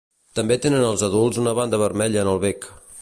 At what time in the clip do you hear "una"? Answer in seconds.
1.43-1.53